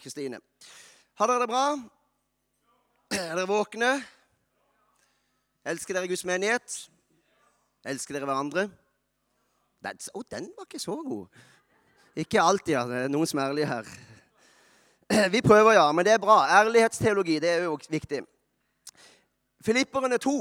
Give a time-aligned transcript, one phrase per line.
[0.00, 0.40] Kristine.
[1.20, 1.66] Har dere det bra?
[3.12, 3.90] Er dere våkne?
[5.68, 6.78] Elsker dere Guds menighet?
[7.84, 8.68] Elsker dere hverandre?
[9.82, 11.42] Å, oh, den var ikke så god.
[12.16, 12.72] Ikke alltid.
[12.76, 12.86] Ja.
[12.88, 13.92] Det er noen som er ærlige her.
[15.34, 16.38] Vi prøver, ja, men det er bra.
[16.60, 18.22] Ærlighetsteologi det er jo viktig.
[19.62, 20.36] Filipperne 2,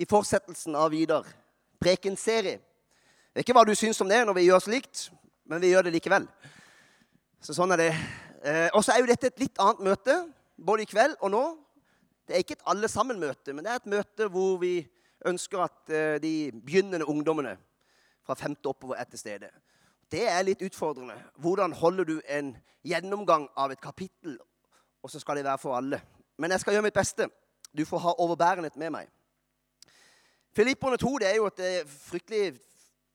[0.00, 1.26] i fortsettelsen av Vidar,
[1.82, 2.56] prekenserie.
[2.56, 5.04] Jeg vet ikke hva du syns om det når vi gjør slikt,
[5.46, 6.26] men vi gjør det likevel.
[7.44, 7.92] Så sånn er det.
[8.44, 10.14] Eh, og så er jo dette et litt annet møte,
[10.56, 11.42] både i kveld og nå.
[12.24, 14.74] Det er ikke et alle sammen-møte, men det er et møte hvor vi
[15.28, 17.56] ønsker at eh, de begynnende ungdommene
[18.24, 19.50] fra femte oppover er til stede.
[20.10, 21.18] Det er litt utfordrende.
[21.36, 22.54] Hvordan holder du en
[22.86, 24.38] gjennomgang av et kapittel,
[25.02, 26.00] og så skal det være for alle?
[26.40, 27.28] Men jeg skal gjøre mitt beste.
[27.76, 29.10] Du får ha overbærenhet med meg.
[30.56, 32.54] Filipperne 2 det er jo et eh, fryktelig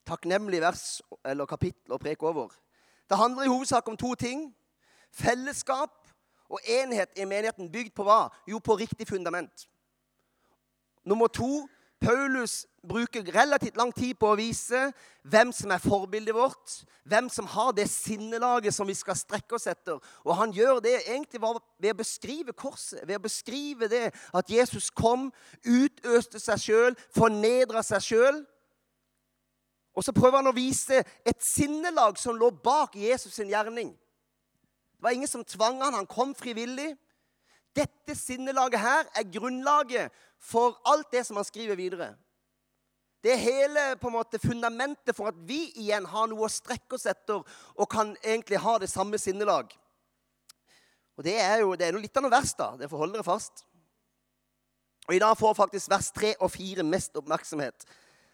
[0.05, 2.53] takknemlig vers eller kapittel å preke over.
[3.09, 4.47] Det handler i hovedsak om to ting.
[5.15, 5.93] Fellesskap
[6.51, 8.27] og enhet i menigheten bygd på hva?
[8.47, 9.67] Jo, på riktig fundament.
[11.05, 11.65] Nummer to
[12.01, 14.79] Paulus bruker relativt lang tid på å vise
[15.25, 16.73] hvem som er forbildet vårt,
[17.07, 19.97] hvem som har det sinnelaget som vi skal strekke oss etter.
[20.25, 24.91] Og han gjør det egentlig ved å beskrive korset, ved å beskrive det at Jesus
[24.93, 25.31] kom,
[25.65, 28.43] utøste seg sjøl, fornedra seg sjøl.
[29.95, 33.95] Og så prøver han å vise et sinnelag som lå bak Jesus sin gjerning.
[34.95, 36.95] Det var ingen som tvang han, han kom frivillig.
[37.75, 42.13] Dette sinnelaget her er grunnlaget for alt det som han skriver videre.
[43.23, 46.93] Det er hele på en måte, fundamentet for at vi igjen har noe å strekke
[46.93, 49.73] oss etter og kan egentlig ha det samme sinnelag.
[51.17, 52.75] Og Det er jo det er litt av noe vers, da.
[52.77, 53.65] Det får holde dere fast.
[55.07, 57.85] Og I dag får faktisk vers 3 og 4 mest oppmerksomhet.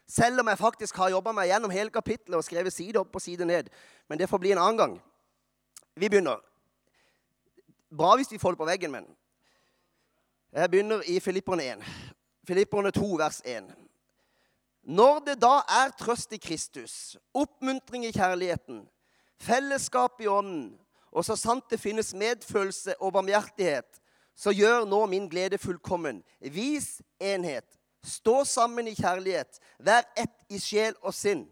[0.07, 3.23] Selv om jeg faktisk har jobba meg gjennom hele kapittelet og skrevet side opp og
[3.23, 3.69] side ned.
[4.09, 4.95] Men det får bli en annen gang.
[5.95, 6.41] Vi begynner.
[7.97, 9.07] Bra hvis vi får det på veggen, men
[10.51, 11.83] Jeg begynner i Filipperne 1.
[12.47, 13.71] Filipperne 2, vers 1.
[14.83, 18.81] Når det da er trøst i Kristus, oppmuntring i kjærligheten,
[19.39, 20.79] fellesskap i ånden,
[21.11, 24.01] og så sant det finnes medfølelse og barmhjertighet,
[24.35, 26.23] så gjør nå min glede fullkommen.
[26.39, 27.67] Vis enhet.
[28.03, 29.59] Stå sammen i kjærlighet.
[29.79, 31.45] Vær ett i sjel og sinn.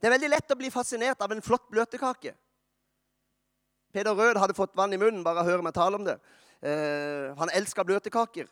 [0.00, 2.34] Det er veldig lett å bli fascinert av en flott bløtkake.
[3.94, 6.16] Peder Rød hadde fått vann i munnen bare av å høre meg tale om det.
[6.64, 8.48] Eh, han elska bløtkaker.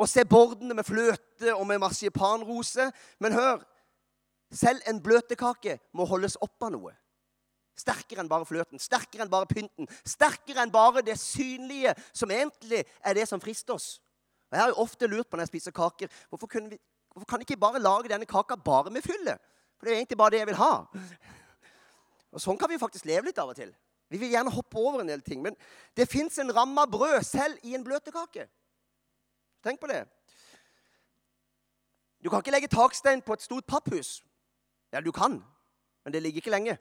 [0.00, 2.88] Og se bordene med fløte og med marsipanrose.
[3.22, 3.60] Men hør,
[4.50, 6.94] selv en bløtkake må holdes opp av noe.
[7.78, 12.82] Sterkere enn bare fløten, sterkere enn bare pynten, sterkere enn bare det synlige, som egentlig
[12.82, 14.00] er det som frister oss.
[14.50, 16.80] Og Jeg har jo ofte lurt på når jeg spiser kaker, hvorfor, vi,
[17.14, 19.38] hvorfor kan jeg ikke bare lage denne kaka bare med fylle?
[19.78, 20.74] For det er egentlig bare det jeg vil ha.
[22.34, 23.70] Og Sånn kan vi faktisk leve litt av og til.
[24.10, 25.56] Vi vil gjerne hoppe over en del ting, men
[25.96, 28.48] det fins en ramme av brød selv i en bløtkake.
[29.62, 30.02] Tenk på det.
[32.20, 34.20] Du kan ikke legge takstein på et stort papphus.
[34.92, 35.38] Ja, du kan,
[36.04, 36.78] men det ligger ikke lenge.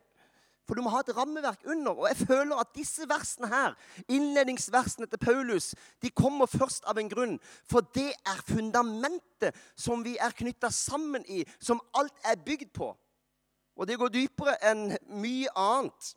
[0.70, 1.96] For du må ha et rammeverk under.
[1.98, 3.74] Og jeg føler at disse versene her,
[4.06, 7.40] innledningsversene til Paulus, de kommer først av en grunn.
[7.66, 12.92] For det er fundamentet som vi er knytta sammen i, som alt er bygd på.
[13.80, 16.14] Og det går dypere enn mye annet.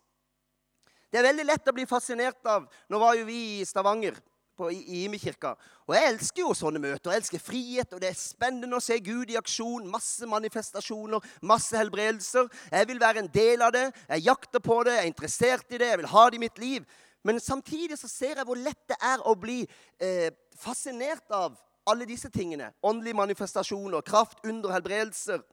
[1.13, 4.15] Det er veldig lett å bli fascinert av Nå var jo vi i Stavanger,
[4.57, 5.51] på, i Imekirka.
[5.85, 7.11] Og jeg elsker jo sånne møter.
[7.11, 9.85] Jeg elsker frihet, og det er spennende å se Gud i aksjon.
[9.93, 12.49] Masse manifestasjoner, masse helbredelser.
[12.73, 13.87] Jeg vil være en del av det.
[14.09, 16.61] Jeg jakter på det, jeg er interessert i det, jeg vil ha det i mitt
[16.61, 16.89] liv.
[17.23, 19.61] Men samtidig så ser jeg hvor lett det er å bli
[20.01, 21.57] eh, fascinert av
[21.89, 22.71] alle disse tingene.
[22.81, 25.45] Åndelige manifestasjoner, kraft, under, helbredelser.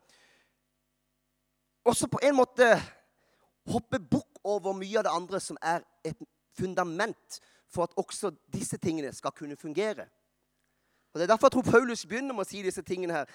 [1.85, 2.73] Også på en måte
[3.71, 6.19] hoppe bukk over mye av det andre som er et
[6.59, 7.41] fundament
[7.71, 10.07] for at også disse tingene skal kunne fungere.
[11.13, 13.31] Og Det er derfor jeg tror Paulus begynner med å si disse tingene her.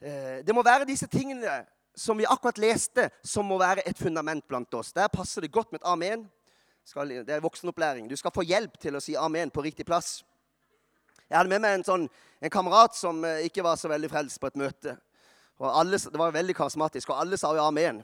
[0.00, 1.64] Eh, det må være disse tingene
[1.96, 4.92] som vi akkurat leste, som må være et fundament blant oss.
[4.92, 6.26] Der passer det godt med et amen.
[6.86, 8.08] Det er voksenopplæring.
[8.08, 10.24] Du skal få hjelp til å si amen på riktig plass.
[11.28, 12.04] Jeg hadde med meg en, sånn,
[12.40, 14.96] en kamerat som eh, ikke var så veldig frelst på et møte.
[15.58, 18.02] Alle, Det var veldig karismatisk, og alle sa jo amen.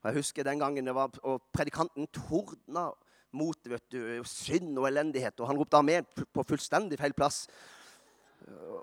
[0.00, 2.88] Og Jeg husker den gangen det var, og predikanten tordna
[3.36, 5.40] mot vet du, synd og elendighet.
[5.40, 7.44] Og han ropte amen på fullstendig feil plass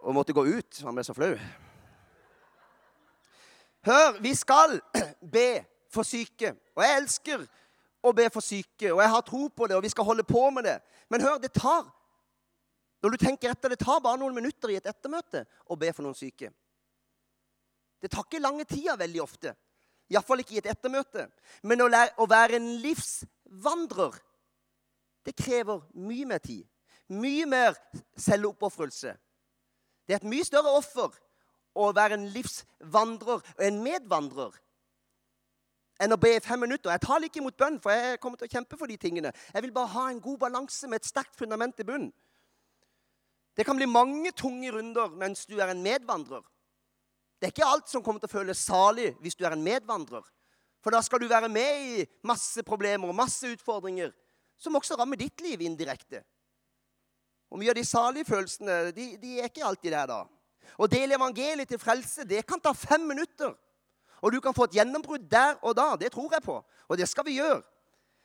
[0.04, 0.82] og måtte gå ut.
[0.86, 1.34] Han ble så flau.
[3.88, 4.80] Hør, vi skal
[5.38, 5.50] be
[5.92, 6.54] for syke.
[6.78, 7.46] Og jeg elsker
[8.06, 10.50] å be for syke, og jeg har tro på det, og vi skal holde på
[10.54, 10.78] med det.
[11.10, 11.88] Men hør, det tar
[13.04, 16.06] når du tenker etter, det tar bare noen minutter i et ettermøte å be for
[16.06, 16.50] noen syke.
[18.02, 19.54] Det tar ikke lange tida veldig ofte.
[20.12, 21.28] Iallfall ikke i et ettermøte.
[21.68, 24.16] Men å, lære, å være en livsvandrer
[25.28, 26.64] det krever mye mer tid.
[27.12, 27.76] Mye mer
[28.20, 29.12] selvoppofrelse.
[30.08, 31.12] Det er et mye større offer
[31.78, 34.56] å være en livsvandrer og en medvandrer
[35.98, 36.94] enn å be i fem minutter.
[36.94, 39.32] Jeg taler ikke imot bønn, for jeg kommer til å kjempe for de tingene.
[39.54, 42.12] Jeg vil bare ha en god balanse med et sterkt fundament i bunnen.
[43.58, 46.44] Det kan bli mange tunge runder mens du er en medvandrer.
[47.38, 50.24] Det er ikke alt som kommer til å føles salig hvis du er en medvandrer.
[50.82, 54.14] For da skal du være med i masse problemer og masse utfordringer
[54.58, 56.24] som også rammer ditt liv indirekte.
[57.52, 60.22] Og mye av de salige følelsene de, de er ikke alltid der da.
[60.78, 63.54] Å dele evangeliet til frelse det kan ta fem minutter.
[64.22, 65.92] Og du kan få et gjennombrudd der og da.
[66.00, 66.58] Det tror jeg på.
[66.90, 67.62] Og det skal vi gjøre.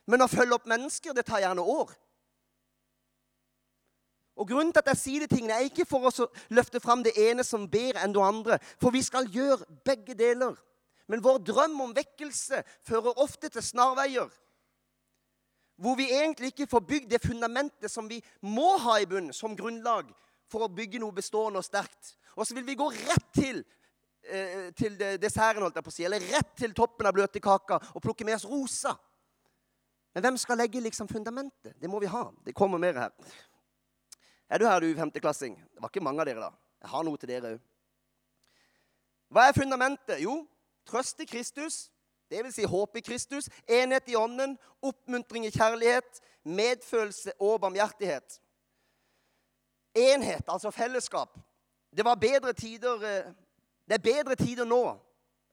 [0.09, 1.93] Men å følge opp mennesker, det tar gjerne år.
[4.37, 7.13] Og Grunnen til at jeg sier de tingene, er ikke for å løfte fram det
[7.21, 8.59] ene som bedre enn det andre.
[8.81, 10.57] For vi skal gjøre begge deler.
[11.11, 14.31] Men vår drøm om vekkelse fører ofte til snarveier.
[15.83, 19.57] Hvor vi egentlig ikke får bygd det fundamentet som vi må ha i bunnen som
[19.59, 20.09] grunnlag
[20.53, 22.15] for å bygge noe bestående og sterkt.
[22.37, 23.65] Og så vil vi gå rett til,
[24.25, 28.03] eh, til desserten, holdt jeg på å si, eller rett til toppen av bløtkaka og
[28.03, 28.97] plukke med oss rosa.
[30.15, 31.75] Men hvem skal legge liksom fundamentet?
[31.81, 32.31] Det må vi ha.
[32.45, 33.11] Det kommer mer her.
[34.53, 35.57] Er du her, du femteklassing?
[35.75, 36.51] Det var ikke mange av dere, da.
[36.85, 37.61] Jeg har noe til dere òg.
[39.33, 40.19] Hva er fundamentet?
[40.21, 40.43] Jo,
[40.85, 41.87] trøst i Kristus,
[42.29, 42.59] dvs.
[42.59, 48.37] Si håp i Kristus, enhet i ånden, oppmuntring i kjærlighet, medfølelse og barmhjertighet.
[49.97, 51.41] Enhet, altså fellesskap.
[51.97, 52.05] Det
[52.57, 53.33] tider eh,
[53.89, 54.99] Det er bedre tider nå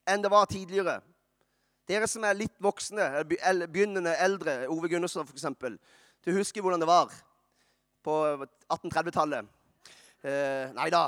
[0.07, 1.00] enn det var tidligere.
[1.88, 3.24] Dere som er litt voksne,
[3.72, 5.46] begynnende eldre, Ove Gundersen f.eks.,
[6.25, 7.13] du husker hvordan det var
[8.04, 8.16] på
[8.69, 9.50] 1830-tallet.
[10.24, 11.07] Eh, nei da.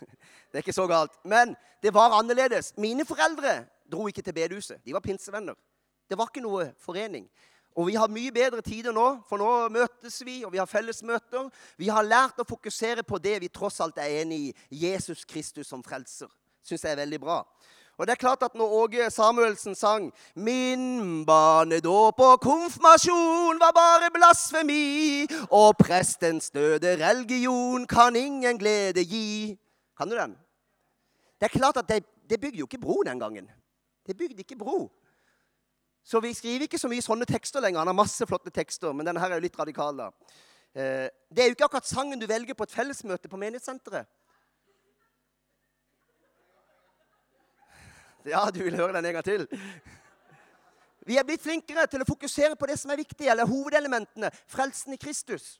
[0.52, 1.14] Det er ikke så galt.
[1.24, 2.74] Men det var annerledes.
[2.76, 4.82] Mine foreldre dro ikke til bedehuset.
[4.84, 5.56] De var pinsevenner.
[6.10, 7.26] Det var ikke noe forening.
[7.72, 11.48] Og vi har mye bedre tider nå, for nå møtes vi, og vi har fellesmøter.
[11.80, 14.50] Vi har lært å fokusere på det vi tross alt er enig i.
[14.84, 16.28] Jesus Kristus som frelser.
[16.62, 17.40] Syns jeg er veldig bra.
[18.02, 24.10] Og det er klart at når Åge Samuelsen sang 'Min barnedåp og konfirmasjon var bare
[24.10, 29.58] blasfemi', 'og prestens døde religion kan ingen glede gi'
[29.98, 30.30] Kan du den?
[31.40, 33.50] Det er klart at det, det bygde jo ikke bro den gangen.
[34.06, 34.90] Det bygde ikke bro.
[36.04, 37.78] Så vi skriver ikke så mye sånne tekster lenger.
[37.78, 39.96] Han har masse flotte tekster, men denne her er jo litt radikal.
[39.96, 40.10] da.
[40.74, 44.06] Eh, det er jo ikke akkurat sangen du velger på et fellesmøte på menighetssenteret.
[48.24, 49.46] Ja, du vil høre den en gang til?
[51.06, 54.30] Vi er blitt flinkere til å fokusere på det som er viktig, eller hovedelementene.
[54.46, 55.56] Frelsen i Kristus.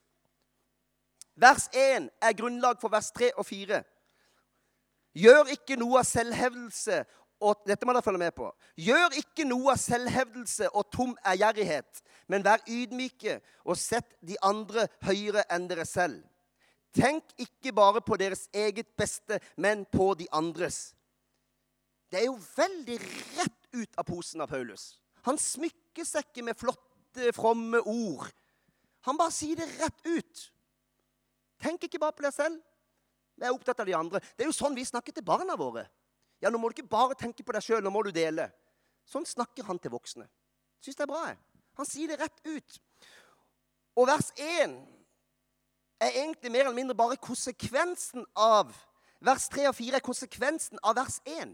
[1.35, 3.81] Vers 1 er grunnlag for vers 3 og 4.
[5.13, 7.03] Gjør ikke noe av selvhevdelse
[7.43, 8.47] og dette må dere følge med på.
[8.79, 14.87] Gjør ikke noe av selvhevdelse og tom ærgjerrighet, men vær ydmyke og sett de andre
[15.03, 16.21] høyere enn dere selv.
[16.93, 20.93] Tenk ikke bare på deres eget beste, men på de andres.
[22.13, 22.99] Det er jo veldig
[23.39, 24.99] rett ut av posen av Paulus.
[25.25, 28.27] Han smykker seg ikke med flotte, fromme ord.
[29.07, 30.43] Han bare sier det rett ut.
[31.63, 32.59] Tenk ikke bare på deg selv.
[33.33, 34.21] Vi er opptatt av de andre.
[34.37, 35.87] Det er jo sånn vi snakker til barna våre.
[36.43, 38.45] Ja, nå må du ikke bare tenke på deg sjøl, nå må du dele.
[39.09, 40.29] Sånn snakker han til voksne.
[40.83, 41.25] Syns det er bra.
[41.31, 41.41] jeg.
[41.81, 42.79] Han sier det rett ut.
[43.97, 44.77] Og vers 1
[46.03, 48.69] er egentlig mer eller mindre bare konsekvensen av
[49.23, 51.53] Vers 3 og 4 er konsekvensen av vers 1.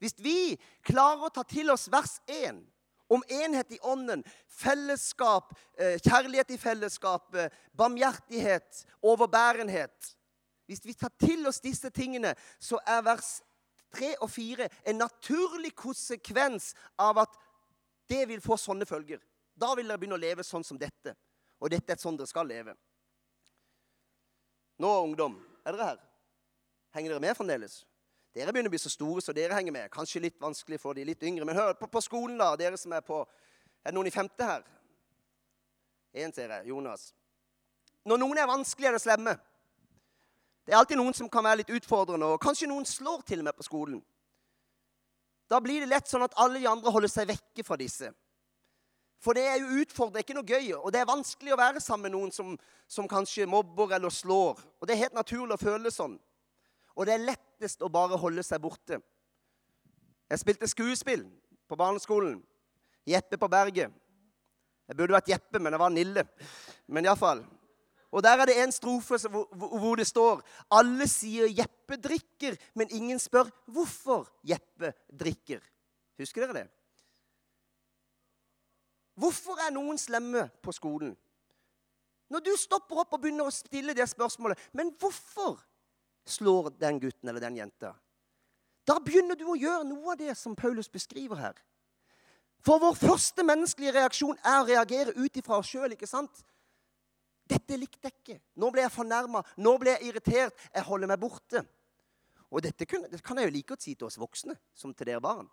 [0.00, 2.62] Hvis vi klarer å ta til oss vers 1
[3.10, 10.16] om enhet i ånden, fellesskap, eh, kjærlighet i fellesskapet, barmhjertighet, overbærenhet
[10.70, 13.42] Hvis vi tar til oss disse tingene, så er vers
[13.90, 17.34] 3 og 4 en naturlig konsekvens av at
[18.06, 19.18] det vil få sånne følger.
[19.58, 21.16] Da vil dere begynne å leve sånn som dette.
[21.58, 22.76] Og dette er sånn dere skal leve.
[24.78, 25.34] Nå, ungdom,
[25.66, 26.00] er dere her?
[26.94, 27.80] Henger dere med fremdeles?
[28.34, 29.90] Dere begynner å bli så store, så dere henger med.
[29.90, 31.46] Kanskje litt vanskelig for de litt yngre.
[31.48, 33.24] Men hør, på, på skolen, da, dere som er på
[33.80, 34.64] Er det noen i femte her?
[36.12, 36.68] Én, ser jeg.
[36.68, 37.14] Jonas.
[38.04, 39.34] Når noen er vanskelige eller slemme,
[40.66, 43.48] det er alltid noen som kan være litt utfordrende, og kanskje noen slår til og
[43.48, 44.02] med på skolen.
[45.50, 48.12] Da blir det lett sånn at alle de andre holder seg vekke fra disse.
[49.20, 50.68] For det er jo utfordrende, ikke noe gøy.
[50.78, 52.54] Og det er vanskelig å være sammen med noen som,
[52.88, 54.60] som kanskje mobber eller slår.
[54.80, 56.14] Og det er helt naturlig å føle sånn.
[56.96, 59.00] Og det er lettest å bare holde seg borte.
[60.30, 61.24] Jeg spilte skuespill
[61.68, 62.38] på barneskolen.
[63.08, 63.90] Jeppe på berget.
[64.90, 66.24] Jeg burde vært Jeppe, men jeg var Nille.
[66.90, 67.44] Men iallfall.
[68.10, 73.18] Og Der er det en strofe hvor det står Alle sier Jeppe drikker, men ingen
[73.18, 75.62] spør hvorfor Jeppe drikker.
[76.18, 76.68] Husker dere det?
[79.20, 81.14] Hvorfor er noen slemme på skolen?
[82.30, 85.58] Når du stopper opp og begynner å stille det spørsmålet Men hvorfor
[86.26, 87.94] slår den gutten eller den jenta?
[88.86, 91.58] Da begynner du å gjøre noe av det som Paulus beskriver her.
[92.64, 95.94] For vår første menneskelige reaksjon er å reagere ut ifra oss sjøl.
[97.50, 98.40] Dette likte jeg ikke.
[98.60, 99.42] Nå ble jeg fornærma.
[99.56, 100.68] Nå ble jeg irritert.
[100.74, 101.64] Jeg holder meg borte.
[102.50, 105.08] Og dette kan, det kan jeg jo like godt si til oss voksne som til
[105.08, 105.48] dere barn.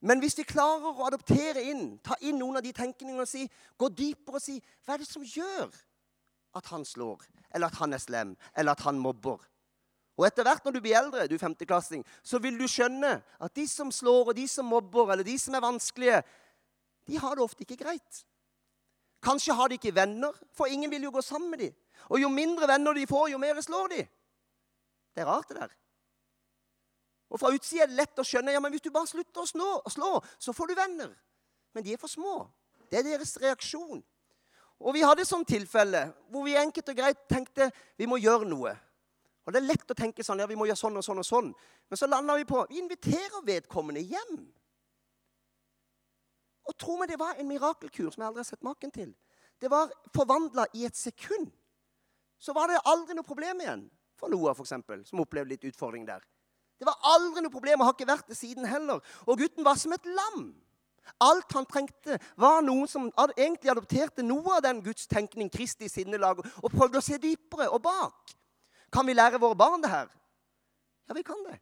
[0.00, 3.46] Men hvis vi klarer å adoptere inn, ta inn noen av de tenkningene og si,
[3.78, 5.72] gå dypere og si Hva er det som gjør
[6.58, 7.22] at han slår,
[7.54, 9.40] eller at han er slem, eller at han mobber?
[10.18, 13.66] Og etter hvert når du blir eldre, du femteklassing, så vil du skjønne at de
[13.70, 16.22] som slår, og de som mobber, eller de som er vanskelige,
[17.06, 18.24] de har det ofte ikke greit.
[19.22, 21.76] Kanskje har de ikke venner, for ingen vil jo gå sammen med dem.
[22.10, 24.02] Og jo mindre venner de får, jo mer slår de.
[25.14, 25.72] Det er rart, det der.
[27.28, 29.48] Og Fra utsida er det lett å skjønne ja, men hvis du bare slutter å
[29.48, 31.10] slå, slå, så får du venner.
[31.74, 32.46] Men de er for små.
[32.88, 34.00] Det er deres reaksjon.
[34.80, 38.46] Og Vi hadde et sånt tilfelle hvor vi enkelt og greit tenkte vi må gjøre
[38.48, 38.74] noe.
[39.46, 41.26] Og Det er lett å tenke sånn, ja, vi må gjøre sånn og sånn og
[41.26, 41.52] sånn.
[41.88, 44.42] Men så landa vi på vi inviterer vedkommende hjem.
[46.68, 49.14] Og tro meg, det var en mirakelkur som jeg aldri har sett maken til.
[49.58, 51.48] Det var forvandla i et sekund.
[52.38, 53.86] Så var det aldri noe problem igjen
[54.18, 56.20] for Noah, f.eks., som opplevde litt utfordring der.
[56.78, 59.00] Det var aldri noe problem, og har ikke vært det siden heller.
[59.26, 60.52] Og gutten var som et lam.
[61.22, 66.42] Alt han trengte, var noen som egentlig adopterte noe av den Guds tenkning, Kristi sinnelag,
[66.62, 68.34] og prøvde å se dypere og bak.
[68.92, 70.12] Kan vi lære våre barn det her?
[71.08, 71.58] Ja, vi kan det.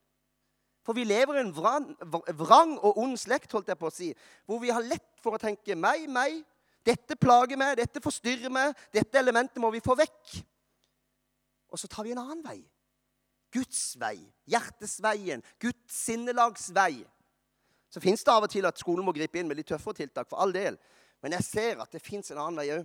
[0.87, 1.89] For vi lever i en vrang,
[2.39, 4.13] vrang og ond slekt, holdt jeg på å si,
[4.47, 6.45] hvor vi har lett for å tenke meg, meg.
[6.87, 10.37] Dette plager meg, dette forstyrrer meg, dette elementet må vi få vekk.
[11.75, 12.61] Og så tar vi en annen vei.
[13.51, 17.01] Guds vei, hjertesveien, Guds sinnelagsvei.
[17.91, 20.29] Så fins det av og til at skolen må gripe inn med litt tøffere tiltak,
[20.29, 20.79] for all del.
[21.23, 22.85] Men jeg ser at det fins en annen vei òg.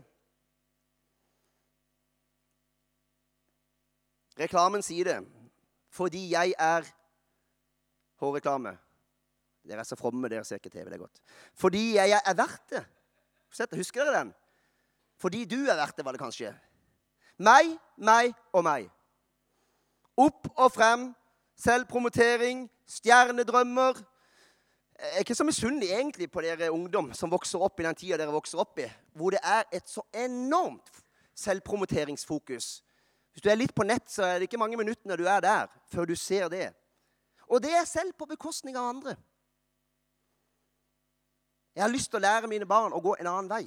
[4.39, 5.19] Reklamen sier det.
[5.91, 6.87] Fordi jeg er
[8.21, 8.75] Hårreklame.
[9.65, 10.85] Dere er så fromme, dere ser ikke TV.
[10.85, 11.21] det er godt.
[11.57, 12.83] Fordi jeg er verdt det.
[13.77, 14.33] Husker dere den?
[15.17, 16.53] Fordi du er verdt det, var det kanskje.
[17.37, 18.89] Meg, meg og meg.
[20.17, 21.11] Opp og frem.
[21.57, 23.99] Selvpromotering, stjernedrømmer.
[25.01, 28.19] Jeg er ikke så misunnelig egentlig på dere ungdom som vokser opp i den tida
[28.21, 28.85] dere vokser opp i,
[29.17, 31.01] hvor det er et så enormt
[31.33, 32.67] selvpromoteringsfokus.
[33.31, 35.71] Hvis du er litt på nett, så er det ikke mange minuttene du er der
[35.89, 36.67] før du ser det.
[37.49, 39.15] Og det er selv på bekostning av andre.
[41.75, 43.63] Jeg har lyst til å lære mine barn å gå en annen vei.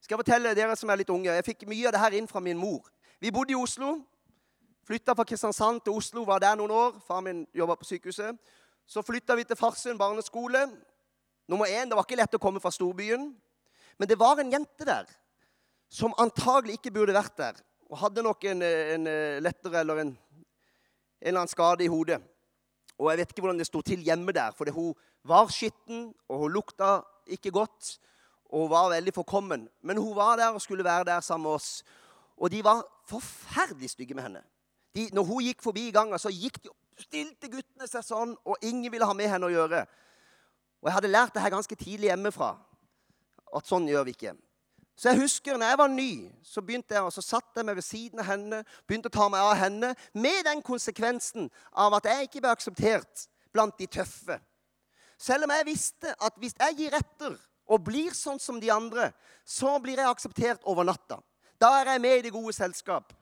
[0.00, 2.26] Skal jeg fortelle dere som er litt unge, Jeg fikk mye av det her inn
[2.28, 2.90] fra min mor.
[3.20, 4.00] Vi bodde i Oslo.
[4.84, 7.00] Flytta fra Kristiansand til Oslo, var der noen år.
[7.06, 8.36] Far min jobba på sykehuset.
[8.86, 10.66] Så flytta vi til Farsund barneskole.
[11.48, 13.34] Nummer én, Det var ikke lett å komme fra storbyen.
[13.98, 15.08] Men det var en jente der
[15.88, 17.60] som antagelig ikke burde vært der.
[17.90, 19.04] Og hadde nok en, en
[19.42, 20.48] lettere eller en, en
[21.20, 22.20] eller annen skade i hodet.
[22.98, 26.38] Og jeg vet ikke hvordan det sto til hjemme der, for hun var skitten, og
[26.44, 27.98] hun lukta ikke godt.
[28.50, 29.68] Og hun var veldig forkommen.
[29.82, 31.84] Men hun var der og skulle være der sammen med oss.
[32.36, 34.44] Og de var forferdelig stygge med henne
[34.94, 36.70] de, når hun gikk forbi i gangen, så gikk de
[37.02, 39.84] stilte guttene seg sånn, og ingen ville ha med henne å gjøre.
[40.82, 42.54] Og Jeg hadde lært det her ganske tidlig hjemmefra.
[43.54, 44.34] At sånn gjør vi ikke.
[44.94, 46.10] Så jeg husker når jeg var ny,
[46.46, 49.26] så begynte jeg, og så satt jeg meg ved siden av henne, begynte å ta
[49.32, 54.38] meg av henne, med den konsekvensen av at jeg ikke ble akseptert blant de tøffe.
[55.18, 57.34] Selv om jeg visste at hvis jeg gir etter
[57.64, 59.10] og blir sånn som de andre,
[59.42, 61.18] så blir jeg akseptert over natta.
[61.58, 63.14] Da er jeg med i det gode selskap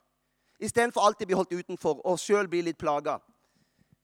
[0.62, 3.18] istedenfor alltid bli holdt utenfor og sjøl bli litt plaga.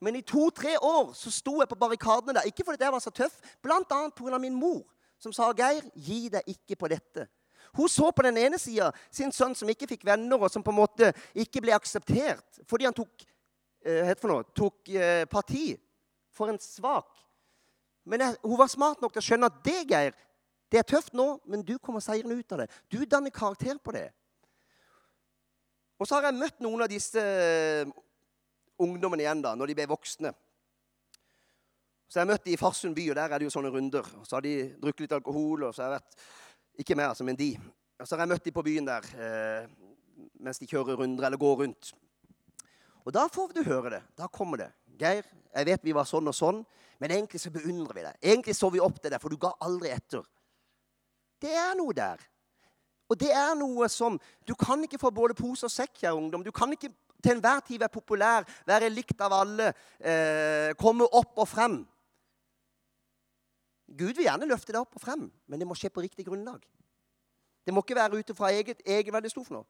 [0.00, 2.47] Men i to-tre år så sto jeg på barrikadene der.
[2.47, 3.83] Ikke fordi jeg var så tøff, bl.a.
[4.14, 4.38] pga.
[4.38, 4.85] min mor,
[5.19, 7.26] som sa 'Geir, gi deg ikke på dette'.
[7.75, 10.71] Hun så på den ene sida sin sønn som ikke fikk venner, og som på
[10.71, 13.26] en måte ikke ble akseptert fordi han tok,
[13.85, 15.76] eh, noe, tok eh, parti
[16.33, 17.11] for en svak.
[18.09, 20.17] Men jeg, hun var smart nok til å skjønne at det, Geir,
[20.73, 22.71] det er tøft nå, men du kommer seirende ut av det.
[22.88, 24.09] Du danner karakter på det.
[25.99, 27.23] Og så har jeg møtt noen av disse
[28.78, 30.32] ungdommene igjen da, når de ble voksne.
[32.08, 34.06] Så jeg møtte de i Farsund by, og der er det jo sånne runder.
[34.25, 35.66] Så har de drukket litt alkohol.
[35.68, 36.20] og så har jeg vært,
[36.78, 37.58] Ikke meg, altså, men de.
[37.99, 39.66] Og så har jeg møtt de på byen der eh,
[40.40, 41.92] mens de kjører runder eller går rundt.
[43.04, 44.02] Og da får du høre det.
[44.16, 44.70] Da kommer det.
[44.99, 46.64] 'Geir, jeg vet vi var sånn og sånn,
[46.99, 49.52] men egentlig så beundrer vi deg.' 'Egentlig så vi opp til deg, for du ga
[49.61, 50.26] aldri etter.'
[51.40, 52.18] Det er noe der.
[53.08, 56.44] Og det er noe som Du kan ikke få både pose og sekk, kjære ungdom.
[56.44, 61.38] Du kan ikke til enhver tid være populær, være likt av alle, eh, komme opp
[61.38, 61.78] og frem.
[63.88, 66.60] Gud vil gjerne løfte deg opp og frem, men det må skje på riktig grunnlag.
[67.64, 69.28] Det må ikke være ut fra eget egenverdi.
[69.28, 69.66] sto for.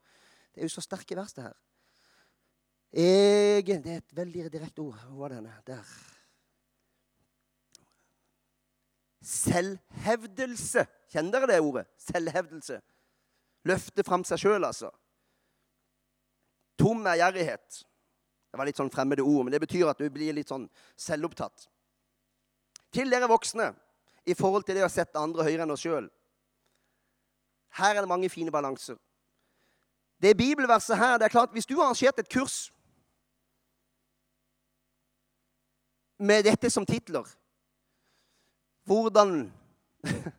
[0.53, 1.57] Det er jo så sterke vers, det her.
[2.93, 4.95] Egen Det er et veldig direkte ord.
[5.07, 5.53] Hvor var denne?
[5.67, 5.83] Der.
[9.21, 10.85] Selvhevdelse.
[11.11, 11.85] Kjenner dere det ordet?
[11.97, 12.81] Selvhevdelse.
[13.65, 14.89] Løfte fram seg sjøl, altså.
[16.79, 17.81] Tom ærgjerrighet.
[18.49, 20.65] Det var litt sånn fremmede ord, men det betyr at du blir litt sånn
[20.97, 21.67] selvopptatt.
[22.95, 23.69] Til dere voksne
[24.25, 26.07] i forhold til det å sette andre høyere enn oss sjøl.
[27.77, 28.97] Her er det mange fine balanser.
[30.19, 32.71] Det bibelverset her, det er klart, Hvis du har arrangert et kurs
[36.17, 37.23] med dette som titler
[38.83, 39.51] Hvordan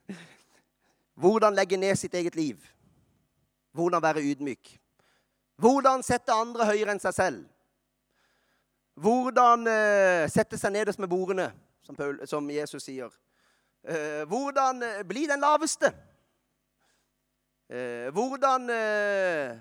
[1.21, 2.57] Hvordan legge ned sitt eget liv.
[3.73, 4.81] Hvordan være ydmyk.
[5.61, 7.41] Hvordan sette andre høyere enn seg selv.
[9.01, 11.51] Hvordan eh, sette seg nederst med bordene,
[11.85, 13.13] som, Paul, som Jesus sier.
[13.85, 15.93] Eh, hvordan eh, bli den laveste.
[17.69, 19.61] Eh, hvordan eh,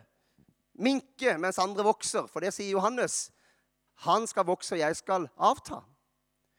[0.80, 2.28] minke mens andre vokser.
[2.32, 3.30] For det sier Johannes.
[4.08, 5.82] Han skal vokse, og jeg skal avta.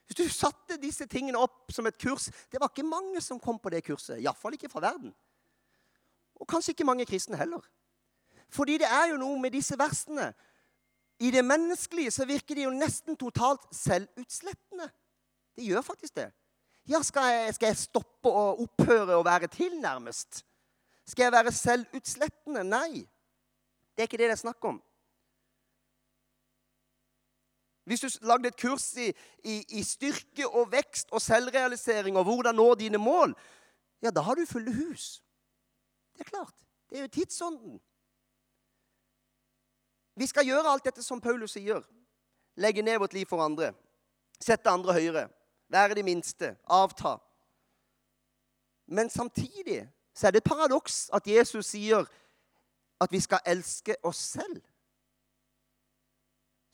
[0.09, 3.61] Hvis du satte disse tingene opp som et kurs Det var ikke mange som kom
[3.63, 4.19] på det kurset.
[4.19, 5.15] Iallfall ikke fra verden.
[6.41, 7.63] Og kanskje ikke mange kristne heller.
[8.51, 10.33] Fordi det er jo noe med disse versene.
[11.21, 14.89] I det menneskelige så virker de jo nesten totalt selvutslettende.
[15.57, 16.31] De gjør faktisk det.
[16.89, 20.43] Ja, skal jeg, skal jeg stoppe og opphøre å være til, nærmest?
[21.07, 22.65] Skal jeg være selvutslettende?
[22.65, 23.05] Nei.
[23.95, 24.81] Det er ikke det det er snakk om.
[27.85, 29.09] Hvis du lagde et kurs i,
[29.45, 33.35] i, i, styrke og vekst og selvrealisering og hvordan nå dine mål,
[34.03, 35.23] ja, da har du fulle hus.
[36.15, 36.55] Det er klart.
[36.91, 37.81] Det er jo tidsånden.
[40.21, 41.81] Vi skal gjøre alt dette som Paulus sier.
[42.61, 43.73] Legge ned vårt liv for andre.
[44.41, 45.29] Sette andre høyere.
[45.73, 46.55] Være de minste.
[46.69, 47.17] Avta.
[48.91, 52.05] Men samtidig så er det et paradoks at Jesus sier
[53.01, 54.61] at vi skal elske oss selv.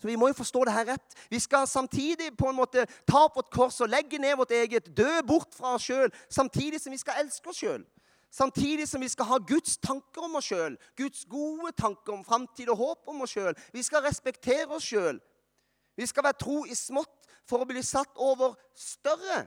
[0.01, 1.14] Så Vi må jo forstå det her rett.
[1.31, 4.90] Vi skal samtidig på en måte ta opp vårt kors og legge ned vårt eget,
[4.97, 7.87] dø bort fra oss sjøl, samtidig som vi skal elske oss sjøl.
[8.37, 12.68] Samtidig som vi skal ha Guds tanker om oss sjøl, Guds gode tanker om framtid
[12.68, 13.55] og håp om oss sjøl.
[13.72, 15.22] Vi skal respektere oss sjøl.
[15.96, 19.46] Vi skal være tro i smått for å bli satt over større.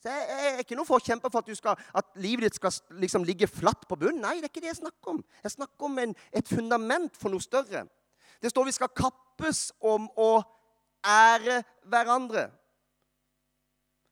[0.00, 2.72] Så Jeg, er ikke noen forkjemper for at, skal, at, livet ditt skal
[3.02, 4.22] liksom ligge flatt på bunnen.
[4.24, 5.20] Nei, det er ikke det jeg snakker om.
[5.42, 7.84] Jeg snakker om en, et fundament for noe større.
[8.40, 10.30] Det står vi skal kappes om å
[11.04, 12.48] ære hverandre.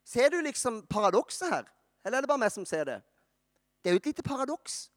[0.05, 1.69] Ser du liksom paradokset her?
[2.05, 3.01] Eller er det bare meg som ser det?
[3.85, 4.91] Det er jo et lite paradoks.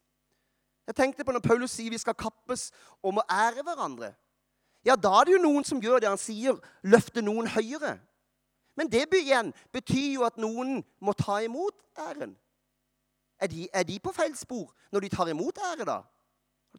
[0.88, 2.70] Jeg tenkte på når Paulus sier vi skal kappes
[3.04, 4.14] om å ære hverandre.
[4.86, 7.98] Ja, da er det jo noen som gjør det han sier, løfte noen høyere.
[8.78, 12.32] Men det igjen betyr jo at noen må ta imot æren.
[13.38, 16.00] Er de, er de på feil spor når de tar imot ære, da?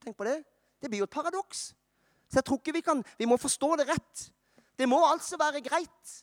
[0.02, 0.40] Tenkt på det?
[0.82, 1.70] Det blir jo et paradoks.
[2.32, 4.26] Så jeg tror ikke vi kan Vi må forstå det rett.
[4.80, 6.14] Det må altså være greit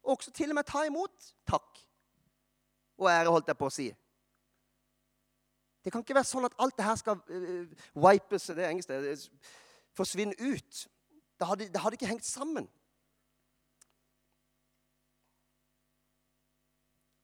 [0.00, 1.82] å også til og med ta imot takk
[3.00, 3.88] og ære, holdt jeg på å si.
[5.84, 9.16] Det kan ikke være sånn at alt det her skal uh, wipes det engelske,
[9.96, 10.82] forsvinne ut.
[11.40, 12.68] Det hadde, det hadde ikke hengt sammen.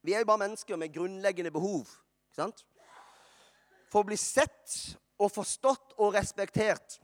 [0.01, 1.85] Vi er jo bare mennesker med grunnleggende behov.
[2.29, 2.65] ikke sant?
[3.91, 6.97] For å bli sett og forstått og respektert.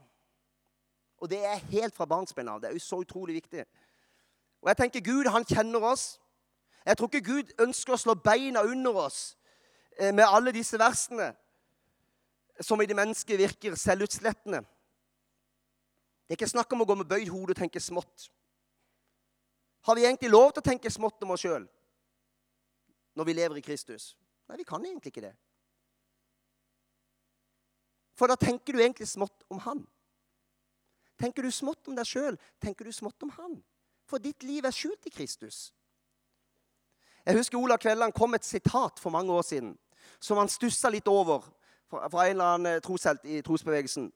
[1.20, 2.60] Og det er helt fra barnsben av.
[2.60, 3.64] Det er jo så utrolig viktig.
[4.62, 6.18] Og jeg tenker Gud han kjenner oss.
[6.86, 9.36] Jeg tror ikke Gud ønsker å slå beina under oss
[9.98, 11.30] eh, med alle disse versene
[12.60, 14.62] som i det mennesket virker selvutslettende.
[16.24, 18.28] Det er ikke snakk om å gå med bøyd hode og tenke smått.
[19.84, 21.66] Har vi egentlig lov til å tenke smått om oss sjøl
[23.14, 24.14] når vi lever i Kristus?
[24.48, 25.34] Nei, vi kan egentlig ikke det.
[28.14, 29.82] For da tenker du egentlig smått om Han.
[31.20, 33.58] Tenker du smått om deg sjøl, tenker du smått om Han.
[34.08, 35.72] For ditt liv er skjult i Kristus.
[37.24, 39.72] Jeg husker Olav Kvelland kom et sitat for mange år siden
[40.20, 41.46] som han stussa litt over
[42.10, 44.10] fra en eller annen eh, troshelt i trosbevegelsen.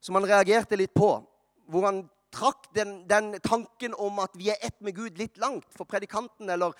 [0.00, 1.10] Som han reagerte litt på.
[1.70, 5.66] Hvor han trakk den, den, tanken om at vi er ett med Gud, litt langt.
[5.76, 6.74] For predikanten eller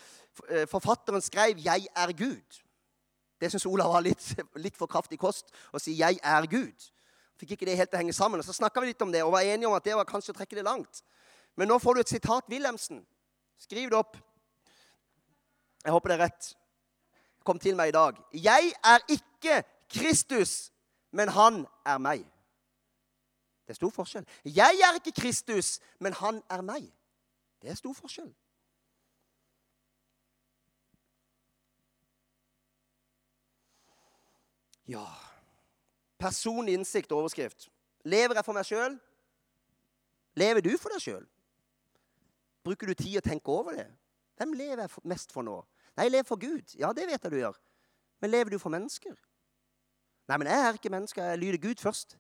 [0.48, 2.61] eh, forfatteren skrev 'Jeg er Gud'.
[3.40, 6.90] Det syns Olav var litt, litt, for kraftig kost å si 'Jeg er Gud'.
[7.38, 8.38] Fikk ikke det helt til å henge sammen.
[8.38, 10.33] Og Så snakka vi litt om det og var enige om at det var kanskje
[10.33, 11.02] å trekke det langt.
[11.57, 13.07] Men nå får du et sitat Wilhelmsen.
[13.59, 14.16] Skriv det opp.
[15.85, 16.54] Jeg håper det er rett.
[17.44, 18.18] Kom til meg i dag.
[18.33, 19.62] Jeg er ikke
[19.94, 20.72] Kristus,
[21.11, 22.24] men han er meg.
[23.64, 24.26] Det er stor forskjell.
[24.44, 26.88] Jeg er ikke Kristus, men han er meg.
[27.62, 28.33] Det er stor forskjell.
[34.88, 35.07] Ja
[36.20, 37.70] Personlig innsikt og overskrift.
[38.04, 38.94] Lever jeg for meg sjøl?
[40.37, 41.24] Lever du for deg sjøl?
[42.64, 43.87] Bruker du tid å tenke over det?
[44.38, 45.59] Hvem lever jeg mest for nå?
[45.96, 46.76] Nei, jeg lever for Gud.
[46.80, 47.59] Ja, det vet jeg du gjør.
[48.20, 49.16] Men lever du for mennesker?
[50.29, 51.23] Nei, men jeg er ikke menneske.
[51.23, 52.17] Jeg lyder Gud først.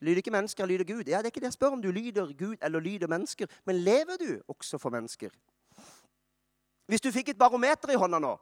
[0.00, 1.04] Lyder ikke mennesker, lyder Gud.
[1.06, 3.46] Ja, Det er ikke det jeg spør om du lyder Gud eller lyder mennesker.
[3.64, 5.30] Men lever du også for mennesker?
[6.86, 8.36] Hvis du fikk et barometer i hånda nå,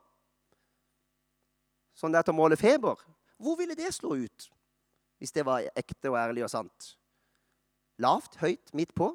[1.97, 3.01] sånn det er til å måle feber,
[3.43, 4.51] hvor ville det slå ut?
[5.19, 6.93] Hvis det var ekte og ærlig og sant.
[7.99, 9.09] Lavt, høyt, midt på?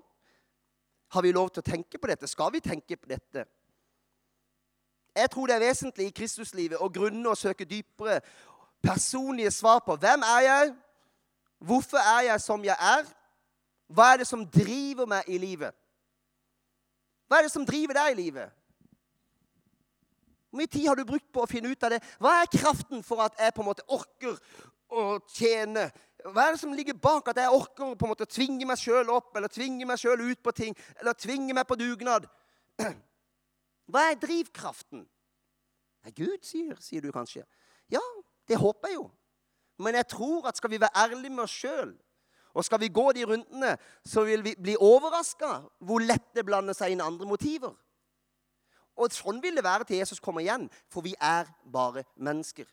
[1.14, 2.28] Har vi lov til å tenke på dette?
[2.28, 3.46] Skal vi tenke på dette?
[5.16, 8.22] Jeg tror det er vesentlig i Kristuslivet å grunne og søke dypere
[8.84, 10.72] personlige svar på hvem er jeg,
[11.62, 13.06] hvorfor er jeg som jeg er,
[13.91, 15.76] hva er det som driver meg i livet?
[17.28, 18.52] Hva er det som driver deg i livet?
[20.52, 22.02] Hvor mye tid har du brukt på å finne ut av det?
[22.20, 24.36] Hva er kraften for at jeg på en måte orker
[24.91, 25.86] å tjene?
[26.28, 29.10] Hva er det som ligger bak at jeg orker på en måte tvinge meg sjøl
[29.15, 32.28] opp, eller tvinge meg sjøl ut på ting, eller tvinge meg på dugnad?
[33.91, 35.06] Hva er drivkraften?
[36.02, 37.46] Nei, Gud, sier, sier du kanskje.
[37.91, 38.02] Ja,
[38.52, 39.06] det håper jeg jo.
[39.82, 41.94] Men jeg tror at skal vi være ærlige med oss sjøl,
[42.54, 46.76] og skal vi gå de rundene, så vil vi bli overraska hvor lett det blander
[46.76, 47.74] seg inn andre motiver.
[49.00, 52.68] Og sånn vil det være til Jesus kommer igjen, for vi er bare mennesker.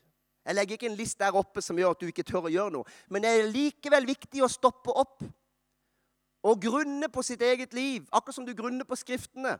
[0.45, 2.73] Jeg legger ikke en list der oppe som gjør at du ikke tør å gjøre
[2.75, 2.97] noe.
[3.09, 5.23] Men det er likevel viktig å stoppe opp
[6.43, 9.57] og grunne på sitt eget liv, akkurat som du grunner på Skriftene.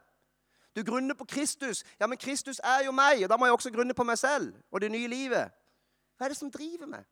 [0.75, 1.83] Du grunner på Kristus.
[1.99, 4.53] Ja, men Kristus er jo meg, og da må jeg også grunne på meg selv
[4.71, 5.51] og det nye livet.
[6.19, 7.05] Hva er det som driver meg?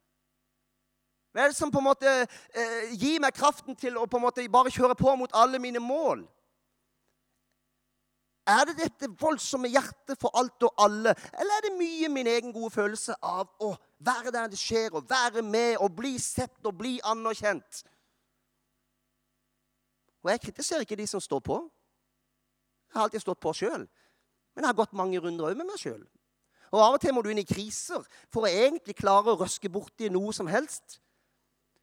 [1.32, 4.26] Hva er det som på en måte eh, gir meg kraften til å på en
[4.26, 6.26] måte bare kjøre på mot alle mine mål?
[8.48, 12.52] Er det dette voldsomme hjertet for alt og alle, eller er det mye min egen
[12.56, 16.76] gode følelse av å være der det skjer, og være med og bli sett og
[16.80, 17.82] bli anerkjent?
[20.24, 21.62] Og jeg kritiserer ikke de som står på.
[22.92, 23.88] Jeg har alltid stått på sjøl.
[24.56, 26.02] Men jeg har gått mange runder òg med meg sjøl.
[26.72, 28.04] Og Av og til må du inn i kriser
[28.34, 31.00] for å egentlig klare å røske borti noe som helst.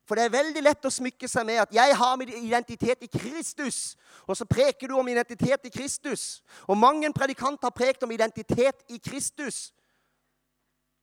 [0.05, 3.09] For det er veldig lett å smykke seg med at 'jeg har min identitet i
[3.09, 3.97] Kristus'.
[4.29, 6.43] Og så preker du om identitet i Kristus.
[6.69, 9.73] Og mange predikanter har prekt om identitet i Kristus.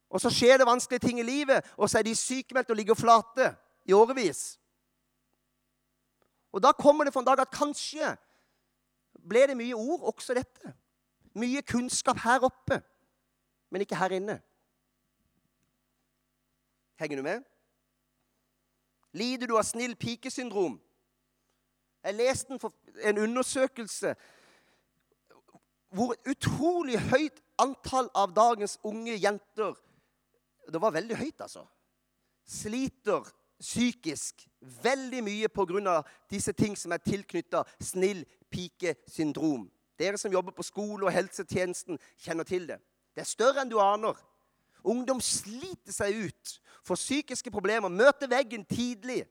[0.09, 2.93] Og så skjer det vanskelige ting i livet, og så er de sykemeldt og ligger
[2.93, 4.59] flate i årevis.
[6.51, 8.17] Og da kommer det for en dag at kanskje
[9.29, 10.73] ble det mye ord, også dette.
[11.33, 12.81] Mye kunnskap her oppe
[13.71, 14.38] men ikke her inne.
[16.99, 17.43] Henger du med?
[19.12, 20.77] Lider du av snill pikesyndrom?
[22.03, 22.60] Jeg leste
[23.03, 24.15] en undersøkelse
[25.91, 29.75] hvor utrolig høyt antall av dagens unge jenter
[30.71, 31.65] Det var veldig høyt, altså.
[32.47, 33.25] Sliter
[33.60, 34.47] psykisk
[34.84, 36.03] veldig mye pga.
[36.29, 39.69] disse ting som er tilknytta snill pikesyndrom.
[39.99, 42.79] Dere som jobber på skole og helsetjenesten, kjenner til det.
[43.21, 44.17] Det er større enn du aner.
[44.81, 49.27] Ungdom sliter seg ut, får psykiske problemer, møter veggen tidlig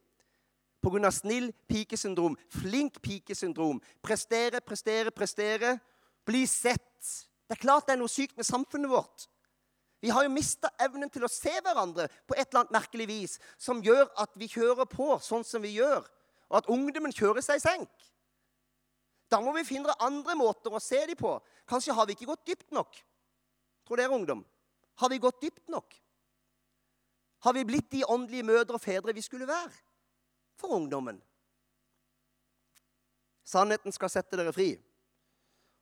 [0.79, 1.11] pga.
[1.11, 3.81] snill pikesyndrom, flink pikesyndrom.
[4.01, 5.81] Prestere, prestere, prestere.
[6.25, 7.03] Bli sett.
[7.49, 9.27] Det er klart det er noe sykt med samfunnet vårt.
[10.01, 13.37] Vi har jo mista evnen til å se hverandre på et eller annet merkelig vis
[13.59, 16.07] som gjør at vi kjører på sånn som vi gjør,
[16.47, 18.11] og at ungdommen kjører seg i senk.
[19.27, 21.41] Da må vi finne andre måter å se dem på.
[21.67, 22.95] Kanskje har vi ikke gått dypt nok.
[23.91, 24.45] Tror dere, ungdom?
[24.95, 26.03] Har vi gått dypt nok?
[27.39, 29.73] Har vi blitt de åndelige mødre og fedre vi skulle være
[30.55, 31.19] for ungdommen?
[33.43, 34.69] Sannheten skal sette dere fri,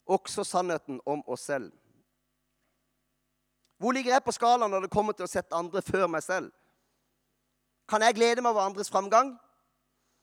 [0.08, 1.68] også sannheten om oss selv.
[3.76, 6.48] Hvor ligger jeg på skalaen når det kommer til å sette andre før meg selv?
[7.88, 9.34] Kan jeg glede meg over andres framgang,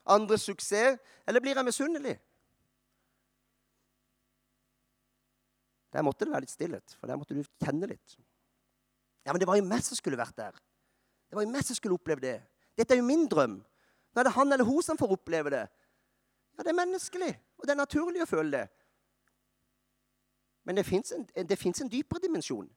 [0.10, 2.18] andres suksess, eller blir jeg misunnelig?
[5.96, 8.18] Der måtte det være litt stillhet, for der måtte du kjenne litt.
[9.24, 10.58] Ja, men det var jo meg som skulle vært der.
[11.30, 12.36] Det var jo meg som skulle oppleve det.
[12.76, 13.62] Dette er jo min drøm.
[14.12, 15.64] Nå er det han eller hun som får oppleve det.
[16.58, 18.66] Ja, det er menneskelig, og det er naturlig å føle det.
[20.68, 21.48] Men det fins en, en,
[21.92, 22.68] dypere dimensjon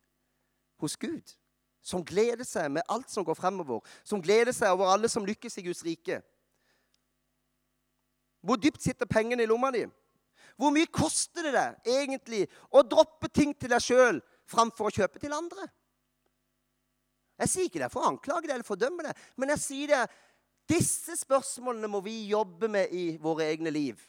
[0.79, 1.35] hos Gud,
[1.83, 3.81] som gleder seg med alt som går fremover.
[4.05, 6.21] Som gleder seg over alle som lykkes i Guds rike.
[8.41, 9.87] Hvor dypt sitter pengene i lomma di?
[10.59, 12.45] Hvor mye koster det deg egentlig
[12.75, 14.19] å droppe ting til deg sjøl
[14.49, 15.69] framfor å kjøpe til andre?
[17.39, 20.07] Jeg sier ikke det for å anklage det eller fordømme det, men jeg sier det
[20.69, 24.01] disse spørsmålene må vi jobbe med i våre egne liv.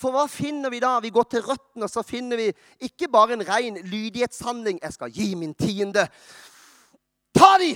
[0.00, 0.94] For hva finner vi da?
[1.02, 2.46] Vi går til røttene, og så finner vi
[2.86, 4.78] ikke bare en ren lydighetshandling.
[4.80, 6.06] Jeg skal gi min tiende.
[7.36, 7.72] Ta de!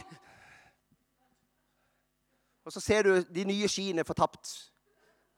[2.65, 4.55] og så ser du de nye skiene fortapt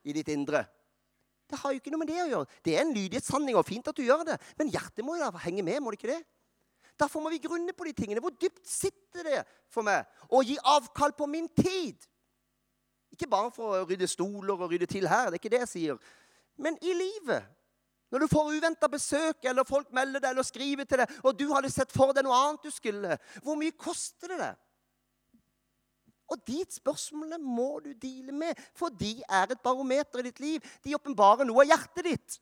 [0.06, 0.62] i ditt indre.
[1.46, 2.58] Det har jo ikke noe med det å gjøre.
[2.66, 4.40] Det er en lydighetshandling, og fint at du gjør det.
[4.58, 6.22] Men hjertet må jo henge med, må det ikke det?
[6.96, 8.22] Derfor må vi grunne på de tingene.
[8.24, 9.40] Hvor dypt sitter det
[9.72, 12.00] for meg å gi avkall på min tid?
[13.12, 15.72] Ikke bare for å rydde stoler og rydde til her, det er ikke det jeg
[15.72, 16.00] sier.
[16.60, 17.52] Men i livet.
[18.12, 21.48] Når du får uventa besøk, eller folk melder deg eller skriver til deg, og du
[21.50, 24.60] hadde sett for deg noe annet du skulle, hvor mye koster det deg?
[26.28, 30.74] Og de spørsmålene må du deale med, for de er et barometer i ditt liv.
[30.84, 32.40] De åpenbarer noe av hjertet ditt.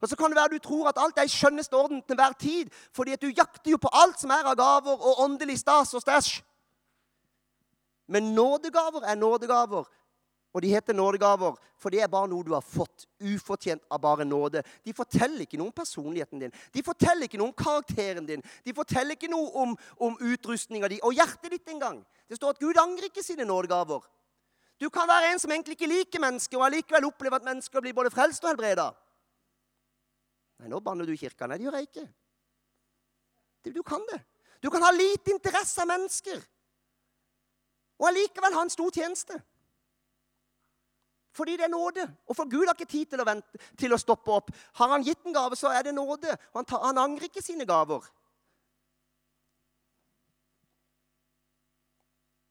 [0.00, 2.34] Og så kan det være du tror at alt er i skjønneste orden til hver
[2.40, 5.94] tid, fordi at du jakter jo på alt som er av gaver og åndelig stas
[5.96, 6.42] og stæsj.
[8.12, 9.86] Men nådegaver er nådegaver.
[10.56, 14.24] Og de heter nådegaver, for det er bare noe du har fått ufortjent av bare
[14.24, 14.62] nåde.
[14.88, 18.44] De forteller ikke noe om personligheten din, de forteller ikke noe om karakteren din.
[18.64, 21.98] De forteller ikke noe om, om utrustninga di og hjertet ditt engang.
[22.24, 24.06] Det står at Gud angrer ikke sine nådegaver.
[24.80, 27.96] Du kan være en som egentlig ikke liker mennesker, og allikevel oppleve at mennesker blir
[27.96, 28.86] både frelst og helbreda.
[30.62, 31.50] Nei, nå banner du kirka.
[31.50, 32.06] Nei, det gjør jeg ikke.
[33.76, 34.22] Du kan det.
[34.64, 36.40] Du kan ha lite interesse av mennesker,
[38.00, 39.36] og allikevel ha en stor tjeneste.
[41.36, 42.06] Fordi det er nåde.
[42.26, 44.52] Og for Gud har ikke tid til å, vente, til å stoppe opp.
[44.80, 46.32] Har han gitt en gave, så er det nåde.
[46.56, 48.06] Han, tar, han angrer ikke sine gaver.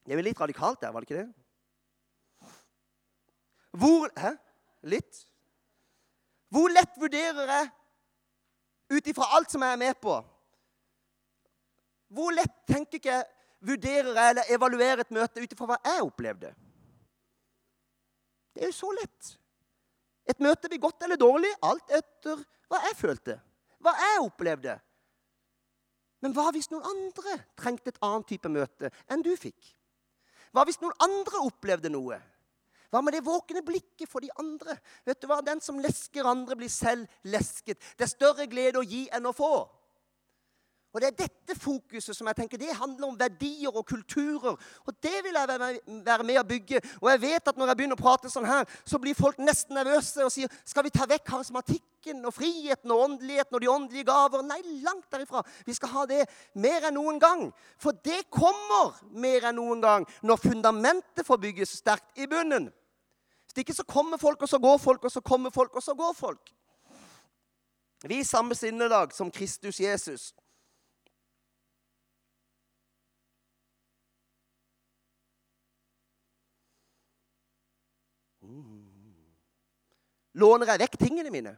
[0.05, 2.51] Det er vel litt radikalt der, var det ikke det?
[3.75, 4.35] Hvor Hæ?
[4.85, 5.23] Litt?
[6.53, 7.71] Hvor lett vurderer jeg
[8.93, 10.19] ut ifra alt som jeg er med på?
[12.13, 13.25] Hvor lett tenker ikke jeg
[13.65, 16.53] vurderer jeg eller evaluerer et møte ut ifra hva jeg opplevde?
[18.55, 19.31] Det er jo så lett.
[20.25, 22.39] Et møte blir godt eller dårlig alt etter
[22.71, 23.35] hva jeg følte,
[23.83, 24.77] hva jeg opplevde.
[26.23, 29.75] Men hva hvis noen andre trengte et annet type møte enn du fikk?
[30.55, 32.17] Hva hvis noen andre opplevde noe?
[32.89, 34.77] Hva med det våkne blikket for de andre?
[35.05, 35.41] Vet du hva?
[35.43, 37.81] Den som lesker andre, blir selv lesket.
[37.99, 39.51] Det er større glede å gi enn å få.
[40.95, 44.55] Og Det er dette fokuset som jeg tenker, det handler om verdier og kulturer.
[44.88, 45.47] Og Det vil jeg
[46.05, 46.79] være med å bygge.
[47.01, 49.75] Og jeg vet at når jeg begynner å prate sånn her, så blir folk nesten
[49.75, 54.08] nervøse og sier skal vi ta vekk karismatikken og friheten og åndeligheten og de åndelige
[54.08, 54.45] gaver?
[54.47, 55.43] Nei, langt derifra.
[55.67, 56.21] Vi skal ha det
[56.63, 57.43] mer enn noen gang.
[57.75, 62.71] For det kommer mer enn noen gang når fundamentet får bygges sterkt i bunnen.
[63.51, 65.91] Hvis ikke så kommer folk, og så går folk, og så kommer folk, og så
[65.91, 66.55] går folk.
[68.08, 70.31] Vi i samme sinnelag som Kristus Jesus.
[80.35, 81.53] Låner jeg vekk tingene mine?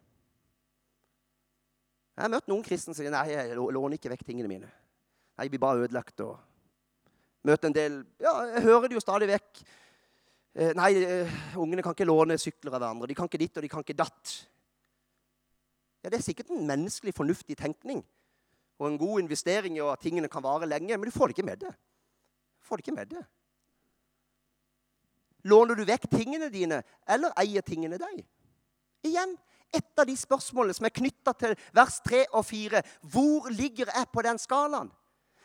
[2.17, 4.69] Jeg har møtt noen kristne som sier nei, jeg låner ikke vekk tingene mine.
[5.37, 6.19] Nei, Jeg blir bare ødelagt.
[6.21, 6.37] og
[7.45, 9.63] Møter en del Ja, jeg hører det jo stadig vekk.
[10.57, 13.07] Eh, nei, eh, ungene kan ikke låne sykler av hverandre.
[13.07, 14.47] De kan ikke ditt, og de kan ikke datt.
[16.03, 18.03] Ja, Det er sikkert en menneskelig, fornuftig tenkning
[18.79, 21.45] og en god investering i at tingene kan vare lenge, men du får det ikke
[21.45, 21.73] med det.
[21.73, 23.25] Du får det ikke med det.
[25.47, 28.23] Låner du vekk tingene dine, eller eier tingene deg?
[29.07, 29.35] Igjen
[29.75, 32.81] et av de spørsmålene som er knytta til vers 3 og 4.
[33.11, 34.91] Hvor ligger jeg på den skalaen?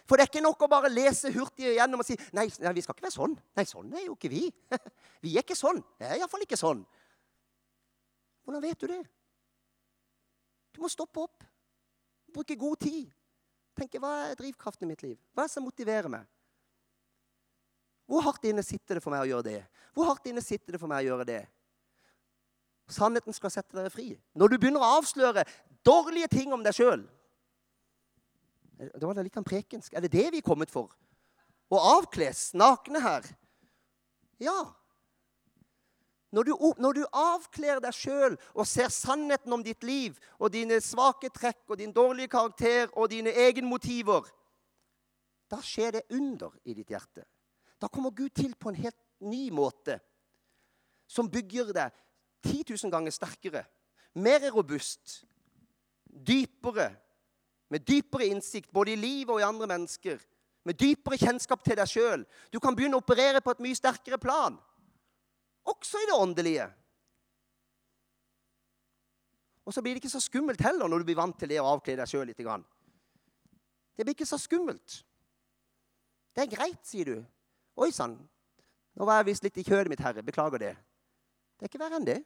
[0.06, 2.82] For det er ikke nok å bare lese hurtig igjennom og si nei, nei, vi
[2.84, 3.36] skal ikke være sånn.
[3.56, 4.44] Nei, sånn er jo ikke vi.
[5.22, 5.78] Vi er ikke sånn.
[6.02, 6.82] Jeg er iallfall ikke sånn.
[8.42, 9.02] Hvordan vet du det?
[10.74, 11.44] Du må stoppe opp.
[12.34, 13.12] Bruke god tid.
[13.78, 15.16] Tenke hva er drivkraften i mitt liv?
[15.32, 16.26] Hva er det som motiverer meg?
[18.12, 19.61] Hvor hardt inne sitter det for meg å gjøre det?
[19.96, 21.40] Hvor hardt inne sitter det for meg å gjøre det?
[22.92, 24.11] Sannheten skal sette dere fri.
[24.37, 25.46] Når du begynner å avsløre
[25.87, 27.07] dårlige ting om deg sjøl
[28.83, 29.94] Det var litt av prekensk.
[29.94, 30.92] Er det det vi er kommet for?
[31.72, 33.25] Å avkles nakne her?
[34.42, 34.59] Ja.
[36.35, 40.83] Når du, når du avkler deg sjøl og ser sannheten om ditt liv og dine
[40.85, 44.27] svake trekk og din dårlige karakter og dine egenmotiver,
[45.48, 47.25] da skjer det under i ditt hjerte.
[47.82, 49.98] Da kommer Gud til på en helt ny måte
[51.10, 51.96] som bygger deg
[52.46, 53.64] 10 000 ganger sterkere,
[54.14, 55.22] mer robust,
[56.06, 56.92] dypere,
[57.72, 60.20] med dypere innsikt både i livet og i andre mennesker.
[60.62, 62.22] Med dypere kjennskap til deg sjøl.
[62.52, 64.58] Du kan begynne å operere på et mye sterkere plan.
[65.66, 66.68] Også i det åndelige.
[69.66, 71.70] Og så blir det ikke så skummelt heller når du blir vant til det å
[71.72, 72.42] avkle deg sjøl litt.
[73.96, 75.00] Det blir ikke så skummelt.
[76.36, 77.24] Det er greit, sier du.
[77.76, 78.18] Oi sann,
[78.92, 80.24] nå var jeg visst litt i kjødet mitt, Herre.
[80.24, 80.72] Beklager det.
[81.56, 82.18] Det er ikke verre enn det.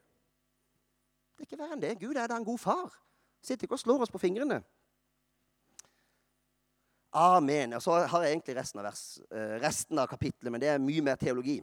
[1.36, 1.92] Det er ikke verre enn det.
[2.00, 2.96] Gud er da en god far.
[3.44, 4.62] Sitter ikke og slår oss på fingrene.
[7.16, 7.76] Amen.
[7.78, 10.82] Og så har jeg egentlig resten av, vers, eh, resten av kapittelet, men det er
[10.82, 11.60] mye mer teologi.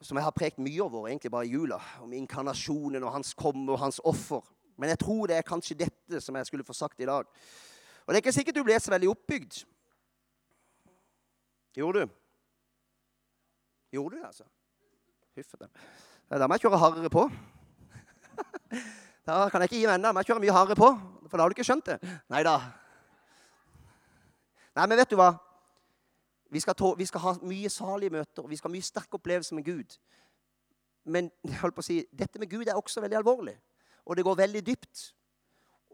[0.00, 1.78] Som jeg har prekt mye over egentlig bare i jula.
[2.02, 4.42] Om inkarnasjonen og hans komme og hans offer.
[4.76, 7.24] Men jeg tror det er kanskje dette som jeg skulle få sagt i dag.
[7.24, 9.64] Og det er ikke sikkert du ble så veldig oppbygd.
[11.76, 12.14] Gjorde du?
[13.92, 14.44] Gjorde du det, altså?
[15.36, 15.68] Huffete.
[16.30, 17.28] Da må jeg kjøre hardere på.
[19.26, 20.10] Da kan jeg ikke gi meg ennå.
[20.16, 20.86] Jeg kjøre mye hardere på,
[21.28, 21.98] for da har du ikke skjønt det.
[22.32, 22.54] Nei da.
[24.74, 25.28] Nei, men vet du hva?
[26.50, 29.20] Vi skal, tå, vi skal, ha mye salige møter, og vi skal ha mye sterke
[29.20, 29.98] opplevelser med Gud.
[31.04, 33.54] Men jeg holdt på å si, dette med Gud er også veldig alvorlig,
[34.08, 35.04] og det går veldig dypt.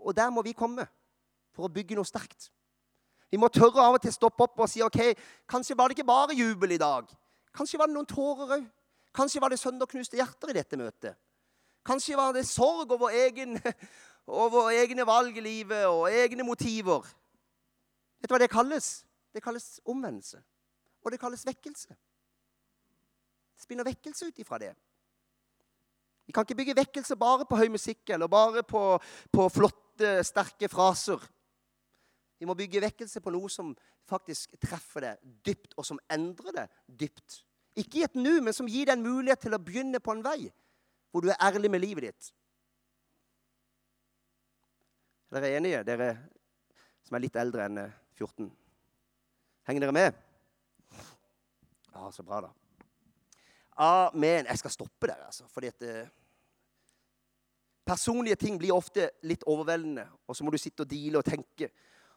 [0.00, 0.86] Og der må vi komme
[1.52, 2.48] for å bygge noe sterkt.
[3.30, 5.00] Vi må tørre av og til stoppe opp og si ok,
[5.50, 7.08] kanskje var det ikke bare jubel i dag.
[7.56, 8.66] Kanskje var det noen tårer òg.
[9.16, 11.16] Kanskje var det sønderknuste hjerter i dette møtet.
[11.86, 13.56] Kanskje var det sorg over, egen,
[14.44, 17.06] over egne valg i livet og egne motiver.
[18.20, 18.90] Vet du hva det kalles?
[19.34, 20.40] Det kalles omvendelse.
[21.04, 21.94] Og det kalles vekkelse.
[23.56, 24.74] Det spinner vekkelse ut ifra det.
[26.26, 28.82] Vi kan ikke bygge vekkelse bare på høy musikk eller bare på,
[29.32, 31.22] på flotte, sterke fraser.
[32.38, 33.72] Vi må bygge vekkelse på noe som
[34.08, 35.12] faktisk treffer det
[35.46, 36.66] dypt, og som endrer det
[37.04, 37.42] dypt.
[37.76, 40.24] Ikke i et nu, men som gir deg en mulighet til å begynne på en
[40.24, 40.50] vei
[41.12, 42.28] hvor du er ærlig med livet ditt.
[45.32, 46.10] Er dere enige, dere
[47.06, 47.80] som er litt eldre enn
[48.18, 48.46] 14?
[48.46, 48.52] Eh,
[49.66, 50.20] Henger dere med?
[51.96, 52.52] Ja, så bra, da.
[53.82, 54.46] Amen.
[54.46, 55.48] Jeg skal stoppe der, altså.
[55.52, 56.12] Fordi at eh,
[57.86, 61.68] Personlige ting blir ofte litt overveldende, og så må du sitte og deale og tenke.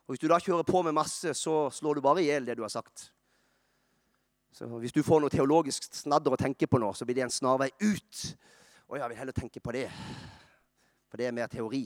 [0.09, 2.55] Og Hvis du da kjører på med masse, så slår du bare i hjel det
[2.57, 3.11] du har sagt.
[4.51, 7.33] Så Hvis du får noe teologisk snadder å tenke på nå, så blir det en
[7.33, 8.21] snarvei ut.
[8.89, 9.85] Og jeg vil heller tenke på det.
[11.11, 11.83] For det er mer teori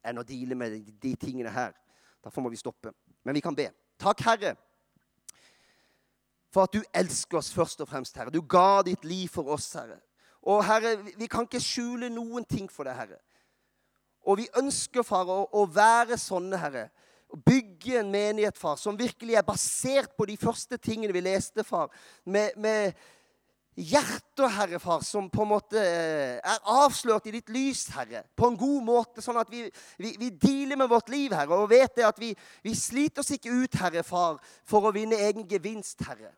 [0.00, 1.74] enn å deale med de tingene her.
[2.24, 2.94] Derfor må vi stoppe.
[3.22, 3.66] Men vi kan be.
[4.00, 4.54] Takk, Herre,
[6.48, 8.32] for at du elsker oss først og fremst, Herre.
[8.32, 9.98] Du ga ditt liv for oss, Herre.
[10.48, 13.20] Og Herre, vi kan ikke skjule noen ting for deg, Herre.
[14.24, 16.86] Og vi ønsker, far, å, å være sånne, Herre.
[17.28, 21.64] Å bygge en menighet, far, som virkelig er basert på de første tingene vi leste,
[21.66, 21.92] far.
[22.24, 22.96] Med, med
[23.78, 28.48] hjertet, Herre Far, som på en måte eh, er avslørt i ditt lys, Herre, på
[28.50, 29.66] en god måte, sånn at vi,
[30.00, 32.32] vi, vi dealer med vårt liv, Herre, og vet det at vi,
[32.64, 36.32] vi, sliter oss ikke ut, Herre Far, for å vinne egen gevinst, Herre.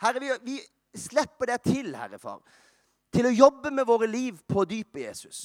[0.00, 0.58] Herre, vi,
[0.98, 2.40] slipper det til, Herre Far,
[3.12, 5.42] til å jobbe med våre liv på dypet, Jesus.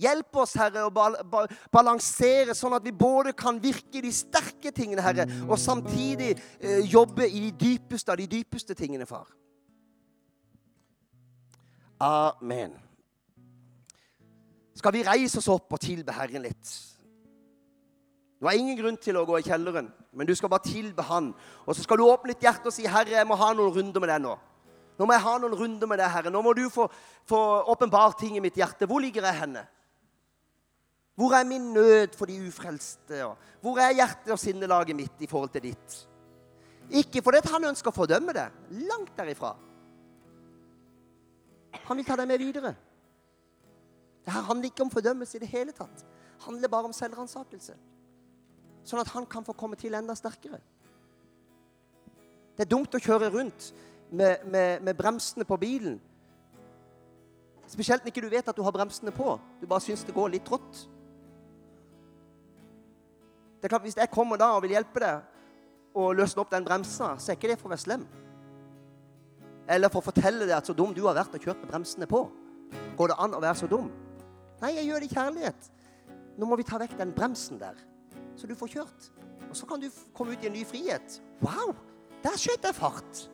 [0.00, 5.26] Hjelp oss, Herre, å balansere sånn at vi både kan virke de sterke tingene, Herre,
[5.44, 9.28] og samtidig eh, jobbe i de dypeste av de dypeste tingene, far.
[12.02, 12.72] Amen.
[14.74, 16.72] Skal vi reise oss opp og tilbe Herren litt?
[18.40, 21.28] Du har ingen grunn til å gå i kjelleren, men du skal bare tilbe Han.
[21.62, 24.00] Og så skal du åpne ditt hjerte og si, 'Herre, jeg må ha noen runder
[24.00, 24.38] med deg nå.'
[24.98, 26.30] Nå må jeg ha noen runder med deg, Herre.
[26.30, 26.88] Nå må du få
[27.72, 28.86] åpenbart ting i mitt hjerte.
[28.86, 29.62] Hvor ligger jeg henne?
[31.14, 33.24] Hvor er min nød for de ufrelste?
[33.60, 35.98] Hvor er hjertet og sinnelaget mitt i forhold til ditt?
[36.90, 38.48] Ikke fordi han ønsker å fordømme det.
[38.88, 39.52] Langt derifra.
[41.84, 42.74] Han vil ta deg med videre.
[44.24, 46.04] Det her handler ikke om fordømmelse i det hele tatt.
[46.04, 47.74] Det handler bare om selvransakelse.
[48.84, 50.60] Sånn at han kan få komme til enda sterkere.
[52.56, 53.72] Det er dumt å kjøre rundt
[54.10, 56.00] med, med, med bremsene på bilen.
[57.70, 59.36] Spesielt når ikke du vet at du har bremsene på.
[59.60, 60.84] Du bare syns det går litt trått.
[63.62, 66.64] Det er klart, Hvis jeg kommer da og vil hjelpe deg å løsne opp den
[66.66, 68.06] bremsa, så er ikke det for å være slem.
[69.70, 72.08] Eller for å fortelle deg at så dum du har vært og kjørt med bremsene
[72.10, 72.24] på.
[72.98, 73.86] Går det an å være så dum?
[74.64, 75.70] Nei, jeg gjør det i kjærlighet.
[76.42, 77.78] Nå må vi ta vekk den bremsen der,
[78.34, 79.08] så du får kjørt.
[79.46, 81.20] Og så kan du komme ut i en ny frihet.
[81.44, 81.76] Wow!
[82.24, 83.24] Der skjøt jeg fart.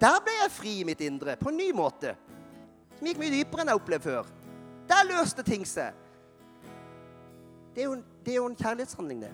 [0.00, 2.16] Der ble jeg fri i mitt indre på en ny måte.
[2.96, 4.28] Som gikk mye dypere enn jeg opplevde før.
[4.88, 5.92] Der løste ting seg.
[7.74, 9.32] Det er jo, det er jo en kjærlighetshandling, det.